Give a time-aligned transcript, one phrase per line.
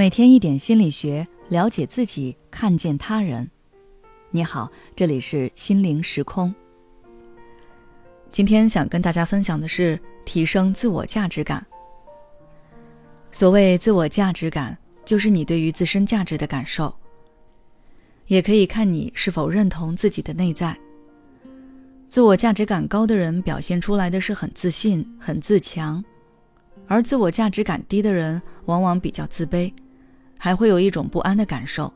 [0.00, 3.46] 每天一点心理学，了解自己，看见他人。
[4.30, 6.54] 你好，这里是心灵时空。
[8.32, 11.62] 今天想跟大家分享的是提升自我价值感。
[13.30, 16.90] 所谓自我价值感，就是你对于自身价值的感受，
[18.26, 20.74] 也可以看你是否认同自己的内在。
[22.08, 26.02] 自我价值感高的人，表现出来的是很自信、很自强。
[26.86, 29.70] 而自我价值感低的人，往往比较自卑，
[30.42, 31.92] 还会有一种不安的感受，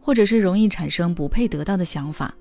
[0.00, 2.34] 或者是容易产生不配得到的想法。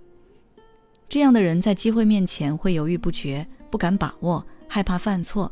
[1.07, 5.51] 这样的人在机会面前会犹豫不决，不敢把握，害怕犯错，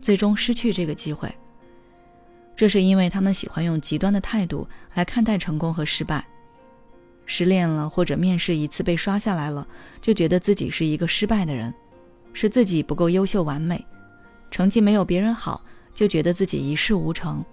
[0.00, 1.30] 最终失去这个机会。
[2.56, 6.26] 这是因为他们喜欢用极端的态度来看待成功和失败。
[7.26, 9.68] 失恋了，或者面试一次被刷下来了，
[10.00, 11.72] 就觉得自己是一个失败的人，
[12.32, 13.84] 是自己不够优秀完美。
[14.50, 17.44] 成绩没有别人好，就觉得自己一事无成，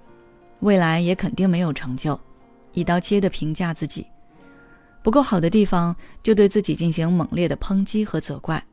[0.59, 2.19] 未来也肯定没有成就，
[2.73, 4.05] 一刀切的评价自己，
[5.03, 8.63] 不够好的地方就对自己进行猛烈的抨击和责怪。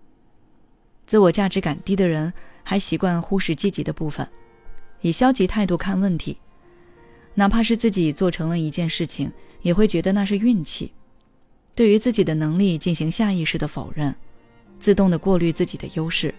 [1.06, 4.26] 自我价值感低的人还习惯忽视积极的部分，
[5.00, 6.38] 以消极态度看问题，
[7.34, 9.30] 哪怕是自己做成了一件事情，
[9.60, 10.92] 也会觉得那是运气，
[11.74, 14.14] 对于自己的能力进行下意识的否认，
[14.78, 16.34] 自动的过滤自己的优势。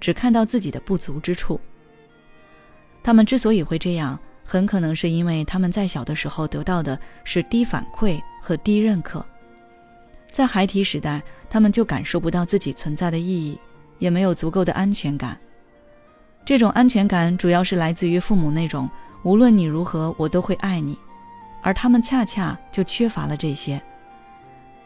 [0.00, 1.60] 只看到自己的不足之处。
[3.04, 9.24] 他们之所以会这样，很可能是因为他们在小的时候得到的是低反馈和低认可，
[10.30, 13.58] 在孩提时代，他们就感受不到自己存在的意义，
[13.98, 15.38] 也没有足够的安全感。
[16.44, 18.90] 这种安全感主要是来自于父母那种
[19.22, 20.98] “无论你如何，我都会爱你”，
[21.62, 23.80] 而他们恰恰就缺乏了这些。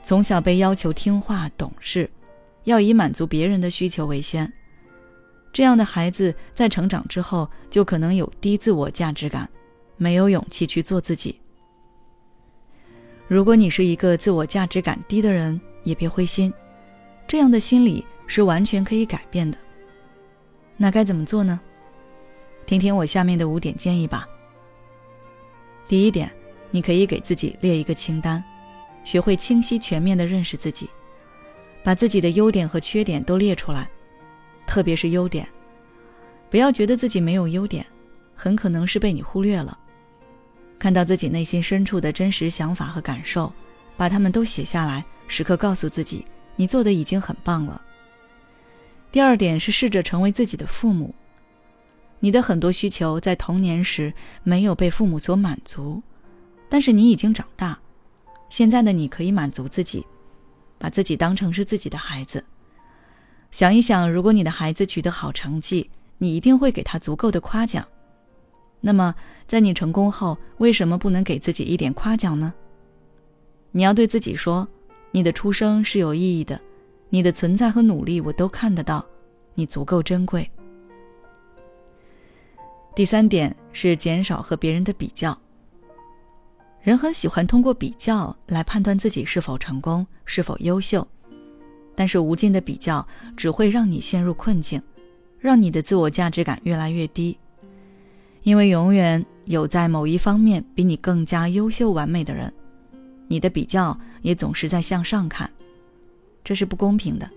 [0.02, 2.08] 从小被要求听话懂事，
[2.64, 4.52] 要以满足别人的需求为先。
[5.56, 9.48] 这样的孩子在成长之后，就可能有低自我价值感，
[9.96, 11.40] 没有勇气去做自己。
[13.26, 16.52] 如果你是一个自我价值感低的人，也别灰心，
[17.26, 19.56] 这样的心理是完全可以改变的。
[20.76, 21.58] 那该怎么做呢？
[22.66, 24.28] 听听我下面的五点建议吧。
[25.88, 26.30] 第一点，
[26.70, 28.44] 你可以给自己列一个清单，
[29.04, 30.86] 学会清晰全面的认识自己，
[31.82, 33.88] 把自己的优点和缺点都列出来。
[34.66, 35.48] 特别是优点，
[36.50, 37.84] 不要觉得自己没有优点，
[38.34, 39.78] 很可能是被你忽略了。
[40.78, 43.50] 看到自己内心深处的真实想法和感受，
[43.96, 47.80] 把它们都写下来，时刻告诉自己，你做的已经很棒了。
[49.10, 51.14] 第二点是试着成为自己的父母。
[52.18, 54.12] 你的很多需求在童年时
[54.42, 56.02] 没有被父母所满足，
[56.68, 57.78] 但是你已经长大，
[58.48, 60.04] 现在的你可以满足自己，
[60.78, 62.44] 把自己当成是自己的孩子。
[63.50, 67.86] 想一想，如果你的孩子取得好成绩，你一定会给他足够的夸奖。
[68.80, 69.14] 那么，
[69.46, 72.52] 在你成功后，为什么不能给自己一点夸奖呢？
[73.72, 74.66] 你要对自己说
[75.10, 76.60] ：“你的出生是有意义的，
[77.08, 79.04] 你的存在和努力我都看得到，
[79.54, 80.48] 你足够珍贵。”
[82.94, 85.36] 第三点是减少和别人的比较。
[86.80, 91.06] 人很喜欢通过比较来判断自己是否成功、是否优秀。
[91.96, 93.04] 但是无尽的比较
[93.36, 94.80] 只会让你陷入困境，
[95.40, 97.36] 让你的自我价值感越来越低。
[98.42, 102.52] 因为永远有在某一方面比你更加优秀完美的人，
[103.26, 105.50] 你的比较也总是在向上看，
[106.44, 107.28] 这是不公平的。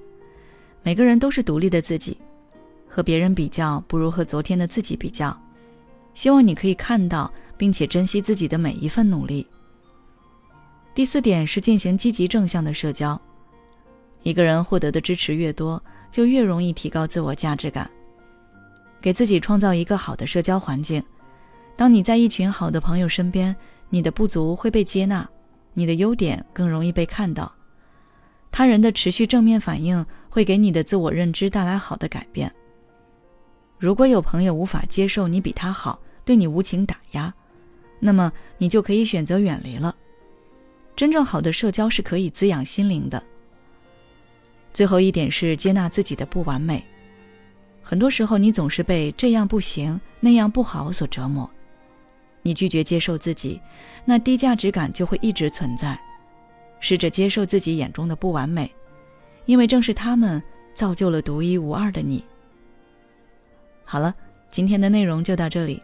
[0.83, 2.15] 每个人都是独立的自己，
[2.87, 5.35] 和别人比较不如和昨天的自己比较。
[6.13, 9.47] 希望你可以看到并且珍惜自己的每一份努力。
[10.93, 13.19] 第四点是进行积极正向的社交。
[14.23, 15.81] 一个人获得的支持越多，
[16.11, 17.89] 就越容易提高自我价值感。
[19.01, 21.01] 给自己创造一个好的社交环境。
[21.77, 23.55] 当你在一群好的朋友身边，
[23.89, 25.27] 你的不足会被接纳，
[25.73, 27.49] 你的优点更容易被看到。
[28.51, 32.51] 他人的持续正面反应会给你的自我认知带来好的改变。
[33.77, 37.33] 如果有朋友无法接受你比他好，对你无情打压，
[37.99, 39.95] 那么你就可以选择远离了。
[40.97, 43.23] 真正好的社交是可以滋养心灵的。
[44.73, 46.83] 最后一点是接纳自己的不完美。
[47.81, 51.49] 很多时候，你总是被这样不行、那样不好所折磨，
[52.43, 53.59] 你拒绝接受自己，
[54.05, 55.99] 那低价值感就会一直存在。
[56.79, 58.71] 试着接受自己眼中的不完美，
[59.45, 60.41] 因为正是他们
[60.73, 62.23] 造就了独一无二的你。
[63.83, 64.15] 好了，
[64.51, 65.81] 今天的内容就到这里。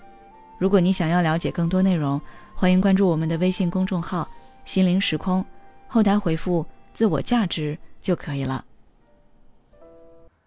[0.57, 2.21] 如果你想要了解更多内容，
[2.53, 4.29] 欢迎关注我们的微信公众号
[4.63, 5.43] “心灵时空”，
[5.87, 8.63] 后台回复“自我价值”就可以了。